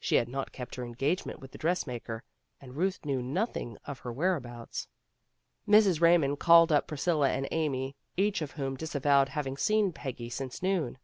She 0.00 0.16
had 0.16 0.28
not 0.28 0.50
kept 0.50 0.74
her 0.74 0.84
engagement 0.84 1.38
with 1.38 1.52
the 1.52 1.56
dressmaker, 1.58 2.24
and 2.60 2.74
Kuth 2.74 3.04
knew 3.04 3.22
nothing 3.22 3.78
of 3.84 4.00
her 4.00 4.12
whereabouts. 4.12 4.88
Mrs. 5.68 6.00
Raymond 6.00 6.40
called 6.40 6.72
up 6.72 6.88
Priscilla 6.88 7.30
and 7.30 7.46
Amy, 7.52 7.94
each 8.16 8.42
of 8.42 8.50
whom 8.58 8.76
disavowed 8.76 9.28
having 9.28 9.56
seen 9.56 9.92
Peggy 9.92 10.30
since 10.30 10.64
noon. 10.64 10.98